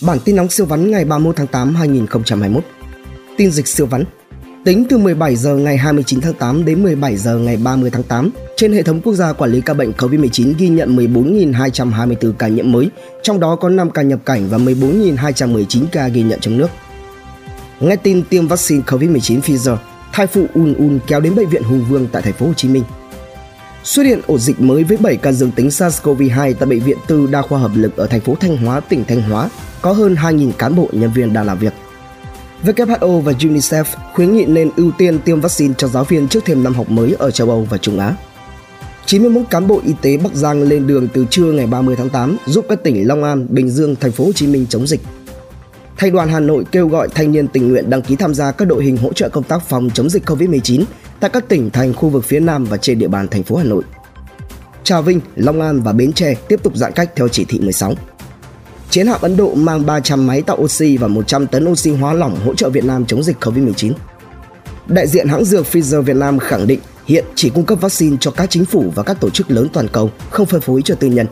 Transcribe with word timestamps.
Bản 0.00 0.18
tin 0.24 0.36
nóng 0.36 0.48
siêu 0.48 0.66
vắn 0.66 0.90
ngày 0.90 1.04
31 1.04 1.36
tháng 1.36 1.46
8 1.46 1.74
2021. 1.74 2.64
Tin 3.36 3.50
dịch 3.50 3.68
siêu 3.68 3.86
vắn. 3.86 4.04
Tính 4.64 4.84
từ 4.88 4.98
17 4.98 5.36
giờ 5.36 5.56
ngày 5.56 5.76
29 5.76 6.20
tháng 6.20 6.34
8 6.34 6.64
đến 6.64 6.82
17 6.82 7.16
giờ 7.16 7.38
ngày 7.38 7.56
30 7.56 7.90
tháng 7.90 8.02
8, 8.02 8.30
trên 8.56 8.72
hệ 8.72 8.82
thống 8.82 9.00
quốc 9.00 9.14
gia 9.14 9.32
quản 9.32 9.50
lý 9.50 9.60
ca 9.60 9.74
bệnh 9.74 9.92
COVID-19 9.92 10.54
ghi 10.58 10.68
nhận 10.68 10.96
14.224 10.96 12.32
ca 12.32 12.48
nhiễm 12.48 12.72
mới, 12.72 12.90
trong 13.22 13.40
đó 13.40 13.56
có 13.56 13.68
5 13.68 13.90
ca 13.90 14.02
nhập 14.02 14.18
cảnh 14.24 14.48
và 14.48 14.58
14.219 14.58 15.84
ca 15.92 16.08
ghi 16.08 16.22
nhận 16.22 16.40
trong 16.40 16.58
nước. 16.58 16.68
Nghe 17.80 17.96
tin 17.96 18.22
tiêm 18.22 18.46
vaccine 18.46 18.82
COVID-19 18.86 19.40
Pfizer, 19.40 19.76
thai 20.12 20.26
phụ 20.26 20.46
un 20.54 20.74
un 20.74 20.98
kéo 21.06 21.20
đến 21.20 21.34
bệnh 21.34 21.48
viện 21.48 21.62
Hùng 21.62 21.84
Vương 21.88 22.06
tại 22.12 22.22
thành 22.22 22.34
phố 22.34 22.46
Hồ 22.46 22.54
Chí 22.54 22.68
Minh. 22.68 22.84
Xuất 23.84 24.02
hiện 24.02 24.20
ổ 24.26 24.38
dịch 24.38 24.60
mới 24.60 24.84
với 24.84 24.96
7 24.96 25.16
ca 25.16 25.32
dương 25.32 25.50
tính 25.50 25.68
SARS-CoV-2 25.68 26.54
tại 26.58 26.66
bệnh 26.66 26.80
viện 26.80 26.98
Tư 27.06 27.28
Đa 27.30 27.42
khoa 27.42 27.58
Hợp 27.58 27.70
lực 27.74 27.96
ở 27.96 28.06
thành 28.06 28.20
phố 28.20 28.34
Thanh 28.40 28.56
Hóa, 28.56 28.80
tỉnh 28.80 29.04
Thanh 29.08 29.22
Hóa, 29.22 29.48
có 29.82 29.92
hơn 29.92 30.14
2.000 30.14 30.52
cán 30.52 30.76
bộ 30.76 30.88
nhân 30.92 31.10
viên 31.12 31.32
đang 31.32 31.46
làm 31.46 31.58
việc. 31.58 31.72
WHO 32.64 33.20
và 33.20 33.32
UNICEF 33.32 33.84
khuyến 34.14 34.36
nghị 34.36 34.44
nên 34.44 34.70
ưu 34.76 34.90
tiên 34.98 35.18
tiêm 35.18 35.40
vaccine 35.40 35.74
cho 35.78 35.88
giáo 35.88 36.04
viên 36.04 36.28
trước 36.28 36.44
thêm 36.44 36.62
năm 36.62 36.74
học 36.74 36.90
mới 36.90 37.16
ở 37.18 37.30
châu 37.30 37.50
Âu 37.50 37.66
và 37.70 37.78
Trung 37.78 37.98
Á. 37.98 38.14
91 39.06 39.42
cán 39.50 39.66
bộ 39.66 39.80
y 39.84 39.92
tế 40.02 40.16
Bắc 40.16 40.34
Giang 40.34 40.62
lên 40.62 40.86
đường 40.86 41.08
từ 41.12 41.26
trưa 41.30 41.52
ngày 41.52 41.66
30 41.66 41.96
tháng 41.96 42.08
8 42.08 42.36
giúp 42.46 42.66
các 42.68 42.84
tỉnh 42.84 43.08
Long 43.08 43.24
An, 43.24 43.46
Bình 43.50 43.70
Dương, 43.70 43.96
thành 43.96 44.12
phố 44.12 44.24
Hồ 44.24 44.32
Chí 44.32 44.46
Minh 44.46 44.66
chống 44.68 44.86
dịch. 44.86 45.00
Thành 45.96 46.12
đoàn 46.12 46.28
Hà 46.28 46.40
Nội 46.40 46.64
kêu 46.72 46.88
gọi 46.88 47.08
thanh 47.14 47.32
niên 47.32 47.48
tình 47.48 47.68
nguyện 47.68 47.90
đăng 47.90 48.02
ký 48.02 48.16
tham 48.16 48.34
gia 48.34 48.52
các 48.52 48.68
đội 48.68 48.84
hình 48.84 48.96
hỗ 48.96 49.12
trợ 49.12 49.28
công 49.28 49.44
tác 49.44 49.62
phòng 49.68 49.90
chống 49.94 50.10
dịch 50.10 50.28
COVID-19 50.28 50.84
tại 51.20 51.30
các 51.30 51.48
tỉnh 51.48 51.70
thành 51.70 51.94
khu 51.94 52.08
vực 52.08 52.24
phía 52.24 52.40
Nam 52.40 52.64
và 52.64 52.76
trên 52.76 52.98
địa 52.98 53.08
bàn 53.08 53.28
thành 53.28 53.42
phố 53.42 53.56
Hà 53.56 53.64
Nội. 53.64 53.82
Trà 54.84 55.00
Vinh, 55.00 55.20
Long 55.36 55.60
An 55.60 55.80
và 55.82 55.92
Bến 55.92 56.12
Tre 56.12 56.34
tiếp 56.48 56.62
tục 56.62 56.76
giãn 56.76 56.92
cách 56.92 57.10
theo 57.16 57.28
chỉ 57.28 57.44
thị 57.44 57.58
16. 57.60 57.94
Chiến 58.92 59.06
hạm 59.06 59.20
Ấn 59.20 59.36
Độ 59.36 59.54
mang 59.54 59.86
300 59.86 60.26
máy 60.26 60.42
tạo 60.42 60.56
oxy 60.56 60.96
và 60.96 61.08
100 61.08 61.46
tấn 61.46 61.68
oxy 61.68 61.90
hóa 61.90 62.12
lỏng 62.12 62.36
hỗ 62.44 62.54
trợ 62.54 62.70
Việt 62.70 62.84
Nam 62.84 63.06
chống 63.06 63.22
dịch 63.22 63.36
COVID-19. 63.40 63.92
Đại 64.86 65.06
diện 65.06 65.28
hãng 65.28 65.44
dược 65.44 65.66
Pfizer 65.66 66.00
Việt 66.00 66.16
Nam 66.16 66.38
khẳng 66.38 66.66
định 66.66 66.80
hiện 67.06 67.24
chỉ 67.34 67.50
cung 67.50 67.64
cấp 67.64 67.80
vaccine 67.80 68.16
cho 68.20 68.30
các 68.30 68.50
chính 68.50 68.64
phủ 68.64 68.92
và 68.94 69.02
các 69.02 69.20
tổ 69.20 69.30
chức 69.30 69.50
lớn 69.50 69.68
toàn 69.72 69.88
cầu, 69.88 70.10
không 70.30 70.46
phân 70.46 70.60
phối 70.60 70.82
cho 70.82 70.94
tư 70.94 71.08
nhân. 71.08 71.26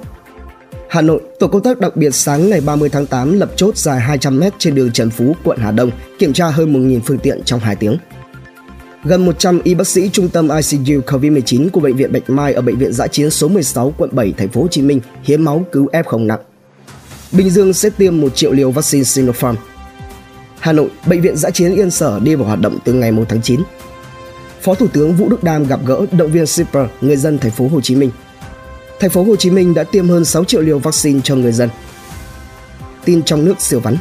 Hà 0.89 1.01
Nội, 1.01 1.21
tổ 1.39 1.47
công 1.47 1.63
tác 1.63 1.81
đặc 1.81 1.97
biệt 1.97 2.15
sáng 2.15 2.51
ngày 2.51 2.61
30 2.61 2.89
tháng 2.89 3.07
8 3.07 3.39
lập 3.39 3.51
chốt 3.57 3.77
dài 3.77 4.19
200m 4.19 4.51
trên 4.59 4.75
đường 4.75 4.93
Trần 4.93 5.11
Phú, 5.11 5.37
quận 5.45 5.59
Hà 5.59 5.71
Đông, 5.71 5.91
kiểm 6.19 6.33
tra 6.33 6.49
hơn 6.49 6.73
1.000 6.73 7.01
phương 7.05 7.19
tiện 7.19 7.43
trong 7.45 7.61
2 7.61 7.77
tiếng. 7.77 7.97
Gần 9.05 9.27
100 9.27 9.61
y 9.65 9.75
bác 9.75 9.87
sĩ 9.87 10.11
trung 10.13 10.29
tâm 10.29 10.49
ICU 10.49 11.01
COVID-19 11.07 11.71
của 11.71 11.81
bệnh 11.81 11.97
viện 11.97 12.13
Bạch 12.13 12.31
Mai 12.31 12.55
ở 12.55 12.63
bệnh 12.63 12.79
viện 12.79 12.93
Giã 12.93 13.07
chiến 13.07 13.31
số 13.31 13.49
16 13.49 13.95
quận 13.99 14.11
7 14.13 14.33
thành 14.37 14.49
phố 14.49 14.61
Hồ 14.63 14.69
Chí 14.69 14.83
Minh 14.83 15.01
hiến 15.23 15.43
máu 15.43 15.65
cứu 15.73 15.89
F0 15.93 16.27
nặng. 16.27 16.41
Bình 17.33 17.51
Dương 17.51 17.73
sẽ 17.73 17.91
tiêm 17.91 18.21
1 18.21 18.37
triệu 18.37 18.53
liều 18.53 18.71
vaccine 18.71 19.05
Sinopharm. 19.05 19.57
Hà 20.61 20.73
Nội, 20.73 20.91
bệnh 21.07 21.23
viện 21.23 21.37
Giã 21.37 21.51
chiến 21.51 21.75
Yên 21.75 21.91
Sở 21.91 22.21
đi 22.23 22.35
vào 22.35 22.47
hoạt 22.47 22.61
động 22.61 22.79
từ 22.85 22.93
ngày 22.93 23.13
1 23.13 23.25
tháng 23.29 23.43
9. 23.43 23.61
Phó 24.61 24.75
Thủ 24.75 24.87
tướng 24.93 25.17
Vũ 25.17 25.29
Đức 25.29 25.45
Đam 25.45 25.67
gặp 25.67 25.81
gỡ 25.87 26.07
động 26.13 26.33
viên 26.33 26.47
shipper 26.47 26.87
người 27.01 27.17
dân 27.17 27.39
thành 27.39 27.51
phố 27.51 27.69
Hồ 27.69 27.81
Chí 27.81 27.95
Minh. 27.95 28.11
Thành 29.01 29.11
phố 29.11 29.23
Hồ 29.23 29.37
Chí 29.37 29.51
Minh 29.51 29.75
đã 29.75 29.85
tiêm 29.85 30.09
hơn 30.09 30.25
6 30.25 30.45
triệu 30.45 30.61
liều 30.61 30.79
vaccine 30.79 31.21
cho 31.25 31.37
người 31.37 31.53
dân. 31.53 31.69
Tin 33.05 33.23
trong 33.23 33.45
nước 33.45 33.61
siêu 33.61 33.81
vắn. 33.81 33.97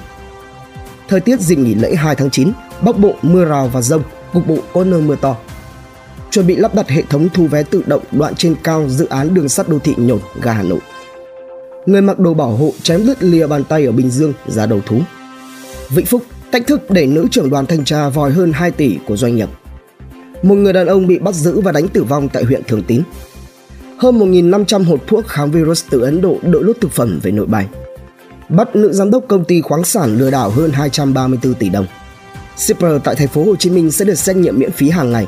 Thời 1.08 1.20
tiết 1.20 1.40
dịp 1.40 1.56
nghỉ 1.56 1.76
lễ 1.76 1.96
2 1.96 2.16
tháng 2.16 2.30
9, 2.30 2.52
Bắc 2.82 2.98
Bộ 2.98 3.16
mưa 3.22 3.46
rào 3.46 3.68
và 3.68 3.82
rông, 3.82 4.04
cục 4.34 4.48
bộ 4.48 4.58
có 4.74 4.84
nơi 4.84 5.02
mưa 5.02 5.16
to. 5.22 5.38
Chuẩn 6.32 6.48
bị 6.48 6.56
lắp 6.56 6.76
đặt 6.76 6.90
hệ 6.90 7.04
thống 7.10 7.28
thu 7.34 7.48
vé 7.48 7.64
tự 7.64 7.84
động 7.86 8.04
đoạn 8.12 8.36
trên 8.36 8.56
cao 8.64 8.90
dự 8.90 9.06
án 9.06 9.34
đường 9.34 9.50
sắt 9.50 9.70
đô 9.70 9.80
thị 9.80 9.94
nhổn 9.98 10.20
ga 10.42 10.54
Hà 10.54 10.64
Nội. 10.64 10.80
Người 11.90 12.02
mặc 12.02 12.20
đồ 12.20 12.34
bảo 12.34 12.50
hộ 12.50 12.74
chém 12.84 13.06
đứt 13.06 13.24
lìa 13.24 13.48
bàn 13.48 13.64
tay 13.64 13.86
ở 13.86 13.92
Bình 13.92 14.10
Dương 14.10 14.34
ra 14.48 14.66
đầu 14.66 14.82
thú. 14.86 15.00
Vĩnh 15.90 16.06
Phúc 16.06 16.24
thách 16.52 16.68
thức 16.68 16.92
để 16.92 17.06
nữ 17.06 17.28
trưởng 17.32 17.50
đoàn 17.50 17.66
thanh 17.66 17.86
tra 17.86 18.10
vòi 18.10 18.32
hơn 18.32 18.54
2 18.54 18.72
tỷ 18.72 18.98
của 19.08 19.18
doanh 19.18 19.36
nghiệp. 19.36 19.50
Một 20.44 20.56
người 20.56 20.74
đàn 20.74 20.88
ông 20.88 21.08
bị 21.08 21.20
bắt 21.20 21.36
giữ 21.36 21.62
và 21.62 21.72
đánh 21.72 21.88
tử 21.88 22.04
vong 22.04 22.30
tại 22.30 22.44
huyện 22.44 22.64
Thường 22.68 22.84
Tín. 22.84 23.02
Hơn 23.98 24.20
1.500 24.20 24.84
hộp 24.84 25.08
thuốc 25.08 25.28
kháng 25.28 25.52
virus 25.52 25.84
từ 25.90 26.02
Ấn 26.02 26.22
Độ 26.22 26.38
đội 26.44 26.64
lốt 26.64 26.78
thực 26.82 26.92
phẩm 26.92 27.20
về 27.24 27.32
nội 27.32 27.46
bài. 27.46 27.68
Bắt 28.50 28.76
nữ 28.76 28.94
giám 28.94 29.12
đốc 29.12 29.24
công 29.28 29.46
ty 29.46 29.62
khoáng 29.62 29.84
sản 29.84 30.18
lừa 30.18 30.32
đảo 30.32 30.50
hơn 30.50 30.72
234 30.72 31.54
tỷ 31.54 31.70
đồng. 31.70 31.86
Shipper 32.58 33.02
tại 33.04 33.16
thành 33.16 33.28
phố 33.28 33.44
Hồ 33.44 33.56
Chí 33.56 33.70
Minh 33.70 33.92
sẽ 33.92 34.06
được 34.06 34.16
xét 34.16 34.36
nghiệm 34.36 34.60
miễn 34.60 34.72
phí 34.72 34.90
hàng 34.90 35.12
ngày. 35.12 35.28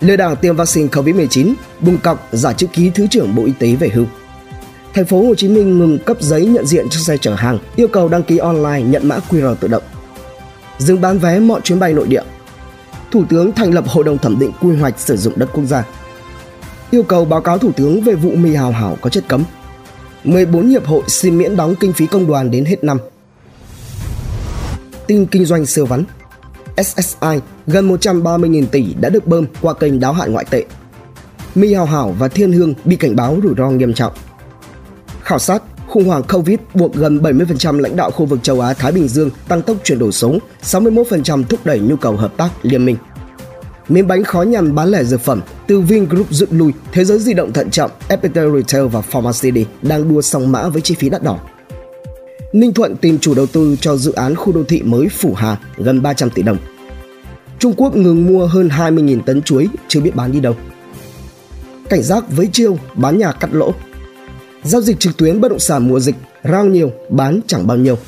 Lừa 0.00 0.16
đảo 0.16 0.34
tiêm 0.34 0.56
vaccine 0.56 0.88
COVID-19, 0.88 1.54
bùng 1.80 1.98
cọc 1.98 2.28
giả 2.32 2.52
chữ 2.52 2.66
ký 2.72 2.90
Thứ 2.94 3.06
trưởng 3.10 3.34
Bộ 3.34 3.44
Y 3.44 3.52
tế 3.58 3.74
về 3.74 3.88
hưu. 3.94 4.04
Thành 4.96 5.06
phố 5.06 5.22
Hồ 5.22 5.34
Chí 5.34 5.48
Minh 5.48 5.78
ngừng 5.78 5.98
cấp 5.98 6.16
giấy 6.20 6.46
nhận 6.46 6.66
diện 6.66 6.86
cho 6.90 7.00
xe 7.00 7.16
chở 7.16 7.34
hàng, 7.34 7.58
yêu 7.76 7.88
cầu 7.88 8.08
đăng 8.08 8.22
ký 8.22 8.38
online 8.38 8.82
nhận 8.82 9.08
mã 9.08 9.18
QR 9.28 9.54
tự 9.54 9.68
động. 9.68 9.82
Dừng 10.78 11.00
bán 11.00 11.18
vé 11.18 11.38
mọi 11.38 11.60
chuyến 11.64 11.78
bay 11.78 11.92
nội 11.92 12.06
địa. 12.06 12.22
Thủ 13.10 13.24
tướng 13.28 13.52
thành 13.52 13.74
lập 13.74 13.84
Hội 13.88 14.04
đồng 14.04 14.18
thẩm 14.18 14.38
định 14.38 14.52
quy 14.60 14.76
hoạch 14.76 15.00
sử 15.00 15.16
dụng 15.16 15.32
đất 15.36 15.48
quốc 15.52 15.64
gia. 15.64 15.84
Yêu 16.90 17.02
cầu 17.02 17.24
báo 17.24 17.40
cáo 17.40 17.58
Thủ 17.58 17.72
tướng 17.72 18.00
về 18.00 18.14
vụ 18.14 18.30
mì 18.30 18.54
hào 18.54 18.72
hảo 18.72 18.96
có 19.00 19.10
chất 19.10 19.24
cấm. 19.28 19.44
14 20.24 20.68
hiệp 20.68 20.86
hội 20.86 21.02
xin 21.08 21.38
miễn 21.38 21.56
đóng 21.56 21.74
kinh 21.80 21.92
phí 21.92 22.06
công 22.06 22.26
đoàn 22.26 22.50
đến 22.50 22.64
hết 22.64 22.84
năm. 22.84 22.98
Tin 25.06 25.26
kinh 25.26 25.44
doanh 25.44 25.66
siêu 25.66 25.86
vắn. 25.86 26.04
SSI 26.76 27.40
gần 27.66 27.88
130.000 27.88 28.66
tỷ 28.66 28.94
đã 29.00 29.08
được 29.08 29.26
bơm 29.26 29.46
qua 29.60 29.74
kênh 29.74 30.00
đáo 30.00 30.12
hạn 30.12 30.32
ngoại 30.32 30.44
tệ. 30.50 30.64
Mi 31.54 31.74
Hào 31.74 31.84
Hảo 31.84 32.14
và 32.18 32.28
Thiên 32.28 32.52
Hương 32.52 32.74
bị 32.84 32.96
cảnh 32.96 33.16
báo 33.16 33.38
rủi 33.42 33.54
ro 33.58 33.70
nghiêm 33.70 33.94
trọng. 33.94 34.12
Khảo 35.26 35.38
sát, 35.38 35.62
khủng 35.88 36.04
hoảng 36.04 36.22
Covid 36.22 36.58
buộc 36.74 36.94
gần 36.94 37.18
70% 37.18 37.78
lãnh 37.78 37.96
đạo 37.96 38.10
khu 38.10 38.26
vực 38.26 38.38
châu 38.42 38.60
Á 38.60 38.72
Thái 38.72 38.92
Bình 38.92 39.08
Dương 39.08 39.30
tăng 39.48 39.62
tốc 39.62 39.76
chuyển 39.84 39.98
đổi 39.98 40.12
số, 40.12 40.38
61% 40.62 41.44
thúc 41.44 41.60
đẩy 41.64 41.78
nhu 41.78 41.96
cầu 41.96 42.16
hợp 42.16 42.36
tác 42.36 42.48
liên 42.62 42.84
minh. 42.84 42.96
Miếng 43.88 44.06
bánh 44.06 44.24
khó 44.24 44.42
nhằn 44.42 44.74
bán 44.74 44.88
lẻ 44.88 45.04
dược 45.04 45.20
phẩm, 45.20 45.40
từ 45.66 45.80
Vingroup 45.80 46.26
rút 46.30 46.48
lui, 46.52 46.72
thế 46.92 47.04
giới 47.04 47.18
di 47.18 47.34
động 47.34 47.52
thận 47.52 47.70
trọng, 47.70 47.90
FPT 48.08 48.56
Retail 48.56 48.86
và 48.86 49.00
Pharmacity 49.00 49.66
đang 49.82 50.08
đua 50.08 50.22
song 50.22 50.52
mã 50.52 50.68
với 50.68 50.82
chi 50.82 50.94
phí 50.94 51.08
đắt 51.08 51.22
đỏ. 51.22 51.38
Ninh 52.52 52.72
Thuận 52.72 52.96
tìm 52.96 53.18
chủ 53.18 53.34
đầu 53.34 53.46
tư 53.46 53.76
cho 53.80 53.96
dự 53.96 54.12
án 54.12 54.34
khu 54.34 54.52
đô 54.52 54.64
thị 54.64 54.82
mới 54.82 55.08
Phủ 55.08 55.34
Hà 55.36 55.58
gần 55.76 56.02
300 56.02 56.30
tỷ 56.30 56.42
đồng. 56.42 56.58
Trung 57.58 57.74
Quốc 57.76 57.96
ngừng 57.96 58.26
mua 58.26 58.46
hơn 58.46 58.68
20.000 58.68 59.22
tấn 59.22 59.42
chuối, 59.42 59.68
chưa 59.88 60.00
biết 60.00 60.14
bán 60.14 60.32
đi 60.32 60.40
đâu. 60.40 60.56
Cảnh 61.88 62.02
giác 62.02 62.24
với 62.30 62.48
chiêu 62.52 62.78
bán 62.94 63.18
nhà 63.18 63.32
cắt 63.32 63.54
lỗ. 63.54 63.74
Giao 64.66 64.80
dịch 64.80 65.00
trực 65.00 65.16
tuyến 65.16 65.40
bất 65.40 65.48
động 65.48 65.58
sản 65.58 65.88
mùa 65.88 66.00
dịch, 66.00 66.14
rao 66.44 66.64
nhiều, 66.64 66.92
bán 67.08 67.40
chẳng 67.46 67.66
bao 67.66 67.76
nhiêu. 67.76 67.98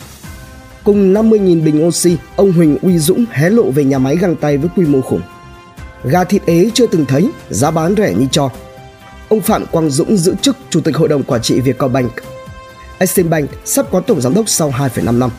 Cùng 0.84 1.14
50.000 1.14 1.64
bình 1.64 1.86
oxy, 1.86 2.16
ông 2.36 2.52
Huỳnh 2.52 2.78
Uy 2.82 2.98
Dũng 2.98 3.24
hé 3.30 3.50
lộ 3.50 3.70
về 3.70 3.84
nhà 3.84 3.98
máy 3.98 4.16
găng 4.16 4.36
tay 4.36 4.58
với 4.58 4.68
quy 4.76 4.86
mô 4.86 5.00
khủng. 5.00 5.20
Gà 6.04 6.24
thịt 6.24 6.42
ế 6.46 6.70
chưa 6.74 6.86
từng 6.86 7.04
thấy, 7.04 7.30
giá 7.50 7.70
bán 7.70 7.94
rẻ 7.96 8.14
như 8.14 8.26
cho. 8.30 8.50
Ông 9.28 9.40
Phạm 9.40 9.66
Quang 9.66 9.90
Dũng 9.90 10.16
giữ 10.16 10.34
chức 10.42 10.56
Chủ 10.70 10.80
tịch 10.80 10.96
Hội 10.96 11.08
đồng 11.08 11.22
Quản 11.22 11.42
trị 11.42 11.60
Vietcombank 11.60 12.12
Eximbank 12.98 13.50
sắp 13.64 13.86
có 13.90 14.00
tổng 14.00 14.20
giám 14.20 14.34
đốc 14.34 14.48
sau 14.48 14.70
2,5 14.70 15.18
năm. 15.18 15.30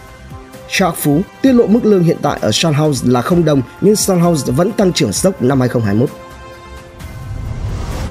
Shark 0.69 0.95
Phú 0.97 1.21
tiết 1.41 1.53
lộ 1.53 1.67
mức 1.67 1.85
lương 1.85 2.03
hiện 2.03 2.17
tại 2.21 2.39
ở 2.41 2.51
Sun 2.51 2.73
House 2.73 3.09
là 3.09 3.21
không 3.21 3.45
đồng 3.45 3.61
nhưng 3.81 3.95
Sun 3.95 4.19
House 4.19 4.51
vẫn 4.51 4.71
tăng 4.71 4.93
trưởng 4.93 5.13
sốc 5.13 5.41
năm 5.41 5.59
2021. 5.59 6.09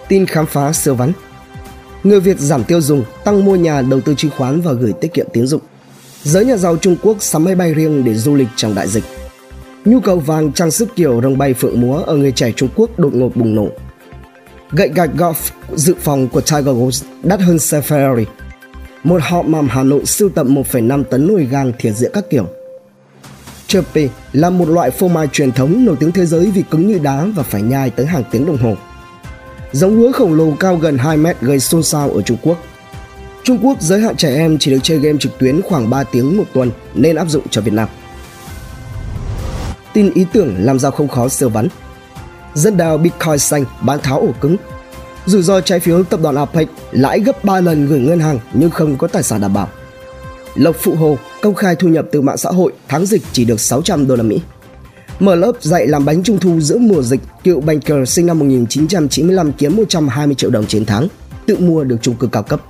Tin 0.09 0.27
khám 0.27 0.47
phá 0.47 0.73
siêu 0.73 0.95
vắn 0.95 1.13
Người 2.09 2.21
Việt 2.21 2.39
giảm 2.39 2.65
tiêu 2.65 2.81
dùng, 2.81 3.05
tăng 3.25 3.45
mua 3.45 3.57
nhà 3.57 3.83
đầu 3.83 4.01
tư 4.01 4.15
chứng 4.15 4.31
khoán 4.37 4.61
và 4.61 4.73
gửi 4.73 4.93
tiết 4.93 5.15
kiệm 5.15 5.27
tín 5.33 5.47
dụng. 5.47 5.61
Giới 6.23 6.45
nhà 6.45 6.57
giàu 6.57 6.77
Trung 6.77 6.97
Quốc 7.03 7.17
sắm 7.21 7.45
máy 7.45 7.55
bay 7.55 7.75
riêng 7.75 8.05
để 8.05 8.15
du 8.15 8.35
lịch 8.35 8.49
trong 8.57 8.75
đại 8.75 8.89
dịch. 8.89 9.05
Nhu 9.85 10.01
cầu 10.01 10.19
vàng 10.19 10.53
trang 10.53 10.71
sức 10.71 10.89
kiểu 10.97 11.21
rồng 11.23 11.39
bay 11.39 11.55
phượng 11.55 11.81
múa 11.81 11.99
ở 11.99 12.17
người 12.17 12.33
trẻ 12.33 12.53
Trung 12.53 12.69
Quốc 12.77 12.99
đột 12.99 13.15
ngột 13.15 13.37
bùng 13.37 13.55
nổ. 13.55 13.69
Gậy 14.71 14.91
gạch 14.95 15.11
golf 15.17 15.35
dự 15.75 15.95
phòng 16.01 16.29
của 16.29 16.41
Tiger 16.41 16.67
Woods 16.67 17.05
đắt 17.23 17.41
hơn 17.41 17.59
xe 17.59 17.81
Ferrari 17.81 18.25
một 19.05 19.23
họ 19.23 19.43
mầm 19.43 19.69
Hà 19.69 19.83
Nội 19.83 20.07
sưu 20.07 20.29
tầm 20.29 20.55
1,5 20.55 21.05
tấn 21.05 21.27
nồi 21.27 21.45
gang 21.45 21.73
thìa 21.79 21.91
dĩa 21.91 22.09
các 22.13 22.25
kiểu. 22.31 22.47
Chirpy 23.67 24.09
là 24.33 24.51
một 24.51 24.69
loại 24.69 24.91
phô 24.91 25.09
mai 25.09 25.29
truyền 25.33 25.53
thống 25.53 25.85
nổi 25.85 25.97
tiếng 26.01 26.13
thế 26.13 26.27
giới 26.27 26.51
vì 26.51 26.63
cứng 26.71 26.89
như 26.89 26.99
đá 26.99 27.27
và 27.37 27.43
phải 27.43 27.63
nhai 27.63 27.91
tới 27.91 28.07
hàng 28.07 28.25
tiếng 28.31 28.47
đồng 28.47 28.57
hồ. 28.57 28.77
Giống 29.73 29.99
lúa 29.99 30.13
khổng 30.13 30.35
lồ 30.35 30.51
cao 30.61 30.77
gần 30.77 30.99
2 30.99 31.17
mét 31.17 31.41
gây 31.41 31.61
xôn 31.61 31.83
xao 31.83 32.11
ở 32.11 32.23
Trung 32.23 32.37
Quốc. 32.43 32.59
Trung 33.45 33.59
Quốc 33.63 33.83
giới 33.83 34.01
hạn 34.01 34.17
trẻ 34.17 34.35
em 34.35 34.59
chỉ 34.59 34.71
được 34.71 34.79
chơi 34.83 34.99
game 34.99 35.19
trực 35.19 35.39
tuyến 35.39 35.63
khoảng 35.63 35.91
3 35.91 36.05
tiếng 36.05 36.37
một 36.37 36.45
tuần 36.53 36.71
nên 36.95 37.17
áp 37.17 37.29
dụng 37.29 37.49
cho 37.51 37.61
Việt 37.61 37.73
Nam. 37.73 37.89
Tin 39.93 40.13
ý 40.15 40.27
tưởng 40.33 40.55
làm 40.59 40.79
giàu 40.79 40.91
không 40.91 41.09
khó 41.09 41.29
siêu 41.29 41.49
vắn. 41.49 41.69
Dân 42.55 42.77
đào 42.77 42.99
Bitcoin 42.99 43.39
xanh 43.39 43.65
bán 43.81 44.01
tháo 44.01 44.21
ổ 44.21 44.29
cứng 44.41 44.57
Rủi 45.27 45.43
ro 45.43 45.61
trái 45.61 45.81
phiếu 45.81 46.05
tập 46.05 46.21
đoàn 46.23 46.35
APEC 46.35 46.69
lãi 46.93 47.21
gấp 47.21 47.45
3 47.45 47.61
lần 47.61 47.87
gửi 47.87 48.01
ngân 48.01 48.21
hàng 48.21 48.39
nhưng 48.53 48.71
không 48.71 48.97
có 48.97 49.09
tài 49.09 49.23
sản 49.23 49.41
đảm 49.41 49.55
bảo. 49.55 49.69
Lộc 50.55 50.77
Phụ 50.79 50.95
Hồ 50.95 51.19
công 51.43 51.55
khai 51.55 51.77
thu 51.77 51.89
nhập 51.89 52.07
từ 52.13 52.21
mạng 52.21 52.37
xã 52.37 52.51
hội, 52.51 52.73
tháng 52.89 53.07
dịch 53.07 53.23
chỉ 53.33 53.45
được 53.45 53.61
600 53.61 54.07
đô 54.07 54.17
la 54.17 54.23
Mỹ. 54.23 54.41
Mở 55.21 55.35
lớp 55.35 55.53
dạy 55.61 55.87
làm 55.87 56.05
bánh 56.05 56.23
trung 56.23 56.39
thu 56.39 56.61
giữa 56.61 56.79
mùa 56.79 57.03
dịch, 57.03 57.21
cựu 57.45 57.61
banker 57.61 58.09
sinh 58.09 58.27
năm 58.27 58.39
1995 58.39 59.53
kiếm 59.53 59.77
120 59.77 60.35
triệu 60.35 60.51
đồng 60.51 60.67
trên 60.67 60.85
tháng, 60.85 61.09
tự 61.47 61.57
mua 61.59 61.85
được 61.85 61.97
chung 62.03 62.15
cư 62.15 62.27
cao 62.27 62.43
cấp. 62.43 62.61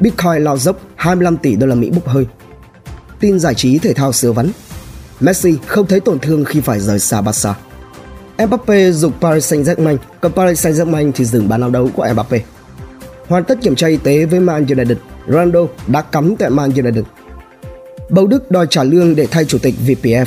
Bitcoin 0.00 0.44
lao 0.44 0.58
dốc 0.58 0.80
25 0.96 1.36
tỷ 1.36 1.56
đô 1.56 1.66
la 1.66 1.74
Mỹ 1.74 1.90
bốc 1.90 2.06
hơi. 2.08 2.26
Tin 3.20 3.38
giải 3.38 3.54
trí 3.54 3.78
thể 3.78 3.92
thao 3.92 4.12
siêu 4.12 4.32
vắn. 4.32 4.50
Messi 5.20 5.54
không 5.66 5.86
thấy 5.86 6.00
tổn 6.00 6.18
thương 6.18 6.44
khi 6.44 6.60
phải 6.60 6.80
rời 6.80 6.98
xa 6.98 7.20
Barca. 7.20 7.54
Mbappe 8.46 8.90
dục 8.90 9.12
Paris 9.20 9.52
Saint-Germain, 9.52 9.96
còn 10.20 10.32
Paris 10.32 10.66
Saint-Germain 10.66 11.12
thì 11.14 11.24
dừng 11.24 11.48
bán 11.48 11.60
áo 11.60 11.70
đấu 11.70 11.90
của 11.94 12.08
Mbappe. 12.12 12.40
Hoàn 13.28 13.44
tất 13.44 13.58
kiểm 13.62 13.74
tra 13.74 13.88
y 13.88 13.96
tế 13.96 14.24
với 14.24 14.40
Man 14.40 14.66
United, 14.66 14.98
Ronaldo 15.28 15.60
đã 15.86 16.02
cắm 16.02 16.36
tại 16.36 16.50
Man 16.50 16.70
United. 16.70 17.04
Bầu 18.10 18.26
Đức 18.26 18.50
đòi 18.50 18.66
trả 18.70 18.84
lương 18.84 19.16
để 19.16 19.26
thay 19.30 19.44
chủ 19.44 19.58
tịch 19.58 19.74
VPF. 19.86 20.26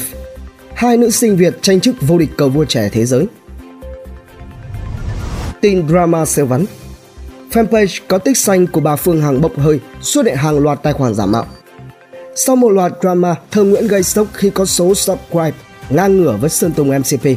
Hai 0.75 0.97
nữ 0.97 1.09
sinh 1.09 1.37
Việt 1.37 1.61
tranh 1.61 1.79
chức 1.79 1.95
vô 2.01 2.17
địch 2.17 2.29
cờ 2.37 2.49
vua 2.49 2.65
trẻ 2.65 2.89
thế 2.91 3.05
giới. 3.05 3.27
Tin 5.61 5.87
drama 5.87 6.25
siêu 6.25 6.45
vắn 6.45 6.65
Fanpage 7.51 7.99
có 8.07 8.17
tích 8.17 8.37
xanh 8.37 8.67
của 8.67 8.81
bà 8.81 8.95
Phương 8.95 9.21
Hằng 9.21 9.41
bốc 9.41 9.59
hơi 9.59 9.79
xuất 10.01 10.25
hiện 10.25 10.35
hàng 10.35 10.59
loạt 10.59 10.83
tài 10.83 10.93
khoản 10.93 11.13
giả 11.13 11.25
mạo. 11.25 11.45
Sau 12.35 12.55
một 12.55 12.69
loạt 12.69 12.91
drama, 13.01 13.35
Thơ 13.51 13.63
Nguyễn 13.63 13.87
gây 13.87 14.03
sốc 14.03 14.27
khi 14.33 14.49
có 14.49 14.65
số 14.65 14.95
subscribe 14.95 15.51
ngang 15.89 16.17
ngửa 16.17 16.37
với 16.41 16.49
Sơn 16.49 16.71
Tùng 16.71 16.99
MCP. 16.99 17.27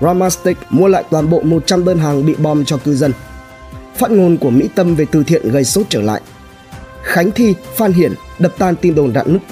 Ramastic 0.00 0.56
mua 0.70 0.88
lại 0.88 1.04
toàn 1.10 1.30
bộ 1.30 1.40
100 1.40 1.84
đơn 1.84 1.98
hàng 1.98 2.26
bị 2.26 2.34
bom 2.34 2.64
cho 2.64 2.76
cư 2.76 2.94
dân. 2.94 3.12
Phát 3.96 4.10
ngôn 4.10 4.36
của 4.36 4.50
Mỹ 4.50 4.68
Tâm 4.74 4.94
về 4.94 5.06
từ 5.10 5.22
thiện 5.22 5.50
gây 5.50 5.64
sốt 5.64 5.86
trở 5.88 6.02
lại. 6.02 6.20
Khánh 7.02 7.30
Thi, 7.30 7.54
Phan 7.76 7.92
Hiển 7.92 8.12
đập 8.38 8.52
tan 8.58 8.76
tin 8.76 8.94
đồn 8.94 9.14
rạn 9.14 9.32
nứt. 9.32 9.42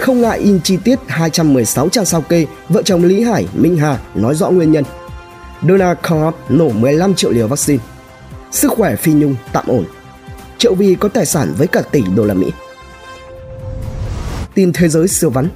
Không 0.00 0.20
ngại 0.20 0.38
in 0.38 0.60
chi 0.60 0.76
tiết 0.84 0.98
216 1.06 1.88
trang 1.88 2.04
sao 2.04 2.20
kê, 2.20 2.46
vợ 2.68 2.82
chồng 2.82 3.04
Lý 3.04 3.22
Hải, 3.22 3.46
Minh 3.54 3.76
Hà 3.76 3.98
nói 4.14 4.34
rõ 4.34 4.50
nguyên 4.50 4.72
nhân. 4.72 4.84
Donald 5.62 5.98
Trump 6.08 6.34
nổ 6.48 6.68
15 6.68 7.14
triệu 7.14 7.30
liều 7.30 7.48
vaccine. 7.48 7.82
Sức 8.50 8.72
khỏe 8.72 8.96
Phi 8.96 9.12
Nhung 9.12 9.36
tạm 9.52 9.64
ổn. 9.66 9.84
Triệu 10.58 10.74
Vi 10.74 10.94
có 10.94 11.08
tài 11.08 11.26
sản 11.26 11.54
với 11.58 11.66
cả 11.66 11.82
tỷ 11.82 12.02
đô 12.16 12.24
la 12.24 12.34
Mỹ. 12.34 12.50
Tin 14.54 14.72
thế 14.72 14.88
giới 14.88 15.08
siêu 15.08 15.30
vắn 15.30 15.48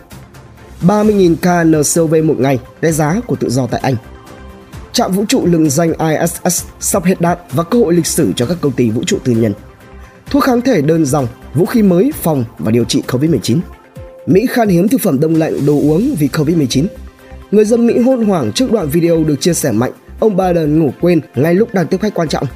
30.000 0.83 1.37
ca 1.43 1.65
NCOV 1.65 2.15
một 2.25 2.39
ngày, 2.39 2.59
cái 2.81 2.93
giá 2.93 3.21
của 3.27 3.37
tự 3.37 3.51
do 3.51 3.67
tại 3.67 3.81
Anh. 3.81 3.97
Trạm 4.93 5.13
vũ 5.13 5.25
trụ 5.29 5.47
lừng 5.47 5.71
danh 5.71 5.93
ISS 5.93 6.65
sắp 6.81 7.05
hết 7.05 7.21
đạn 7.21 7.39
và 7.53 7.63
cơ 7.63 7.79
hội 7.79 7.95
lịch 7.95 8.07
sử 8.07 8.33
cho 8.37 8.47
các 8.47 8.57
công 8.61 8.73
ty 8.73 8.91
vũ 8.91 9.05
trụ 9.07 9.19
tư 9.25 9.33
nhân. 9.33 9.53
Thuốc 10.31 10.45
kháng 10.45 10.61
thể 10.61 10.83
đơn 10.83 11.07
dòng, 11.07 11.27
vũ 11.55 11.67
khí 11.67 11.83
mới 11.83 12.13
phòng 12.23 12.45
và 12.59 12.71
điều 12.71 12.85
trị 12.85 13.03
COVID-19. 13.09 13.59
Mỹ 14.27 14.47
khan 14.47 14.69
hiếm 14.69 14.89
thực 14.89 15.01
phẩm 15.01 15.21
đông 15.21 15.35
lạnh 15.35 15.67
đồ 15.67 15.73
uống 15.73 16.15
vì 16.19 16.27
COVID-19. 16.27 16.87
Người 17.51 17.65
dân 17.65 17.87
Mỹ 17.87 17.99
hôn 17.99 18.25
hoảng 18.25 18.53
trước 18.53 18.73
đoạn 18.73 18.89
video 18.89 19.25
được 19.25 19.41
chia 19.41 19.55
sẻ 19.55 19.73
mạnh 19.73 19.93
ông 20.21 20.37
Biden 20.37 20.79
ngủ 20.79 20.91
quên 21.01 21.21
ngay 21.35 21.55
lúc 21.55 21.75
đang 21.75 21.87
tiếp 21.87 22.01
khách 22.01 22.15
quan 22.15 22.29
trọng. 22.29 22.47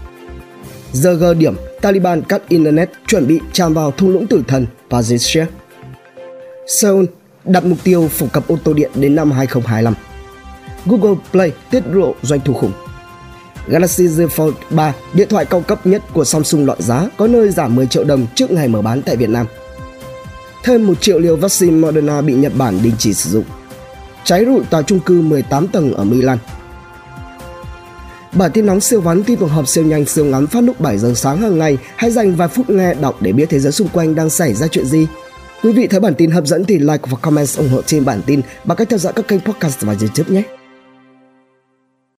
Giờ 0.92 1.14
gờ 1.14 1.34
điểm, 1.34 1.54
Taliban 1.80 2.22
cắt 2.22 2.42
Internet 2.48 2.90
chuẩn 3.06 3.26
bị 3.26 3.40
tràn 3.52 3.74
vào 3.74 3.90
thung 3.90 4.10
lũng 4.10 4.26
tử 4.26 4.42
thần 4.48 4.66
Pazishir. 4.90 5.44
Seoul 6.66 7.04
đặt 7.44 7.64
mục 7.64 7.78
tiêu 7.84 8.08
phổ 8.08 8.26
cập 8.32 8.48
ô 8.48 8.58
tô 8.64 8.72
điện 8.72 8.90
đến 8.94 9.14
năm 9.14 9.30
2025. 9.30 9.94
Google 10.86 11.20
Play 11.32 11.52
tiết 11.70 11.82
lộ 11.86 12.14
doanh 12.22 12.40
thu 12.44 12.54
khủng. 12.54 12.72
Galaxy 13.66 14.04
Z 14.04 14.26
Fold 14.26 14.52
3, 14.70 14.94
điện 15.14 15.28
thoại 15.30 15.44
cao 15.44 15.60
cấp 15.60 15.86
nhất 15.86 16.02
của 16.12 16.24
Samsung 16.24 16.66
loạn 16.66 16.82
giá, 16.82 17.08
có 17.16 17.26
nơi 17.26 17.50
giảm 17.50 17.74
10 17.74 17.86
triệu 17.86 18.04
đồng 18.04 18.26
trước 18.34 18.50
ngày 18.50 18.68
mở 18.68 18.82
bán 18.82 19.02
tại 19.02 19.16
Việt 19.16 19.28
Nam. 19.30 19.46
Thêm 20.68 20.86
1 20.86 20.94
triệu 21.00 21.18
liều 21.18 21.36
vaccine 21.36 21.72
Moderna 21.72 22.20
bị 22.20 22.34
Nhật 22.34 22.52
Bản 22.56 22.78
đình 22.82 22.92
chỉ 22.98 23.14
sử 23.14 23.30
dụng. 23.30 23.44
Cháy 24.24 24.44
rụi 24.44 24.60
tòa 24.70 24.82
trung 24.82 25.00
cư 25.00 25.20
18 25.20 25.68
tầng 25.68 25.94
ở 25.94 26.04
Milan. 26.04 26.38
Bản 28.32 28.50
tin 28.54 28.66
nóng 28.66 28.80
siêu 28.80 29.00
vắn 29.00 29.24
tin 29.24 29.38
tổng 29.38 29.48
hợp 29.48 29.68
siêu 29.68 29.84
nhanh, 29.84 30.04
siêu 30.04 30.24
ngắn 30.24 30.46
phát 30.46 30.64
lúc 30.64 30.80
7 30.80 30.98
giờ 30.98 31.12
sáng 31.14 31.40
hàng 31.40 31.58
ngày. 31.58 31.78
Hãy 31.96 32.10
dành 32.10 32.36
vài 32.36 32.48
phút 32.48 32.70
nghe 32.70 32.94
đọc 32.94 33.16
để 33.20 33.32
biết 33.32 33.46
thế 33.50 33.58
giới 33.58 33.72
xung 33.72 33.88
quanh 33.88 34.14
đang 34.14 34.30
xảy 34.30 34.54
ra 34.54 34.66
chuyện 34.66 34.86
gì. 34.86 35.06
Quý 35.62 35.72
vị 35.72 35.86
thấy 35.86 36.00
bản 36.00 36.14
tin 36.14 36.30
hấp 36.30 36.46
dẫn 36.46 36.64
thì 36.64 36.78
like 36.78 37.04
và 37.10 37.18
comment 37.22 37.56
ủng 37.56 37.68
hộ 37.68 37.82
trên 37.82 38.04
bản 38.04 38.22
tin 38.26 38.40
bằng 38.64 38.76
cách 38.76 38.88
theo 38.90 38.98
dõi 38.98 39.12
các 39.12 39.28
kênh 39.28 39.40
podcast 39.40 39.80
và 39.80 39.94
YouTube 40.00 40.34
nhé. 40.34 40.57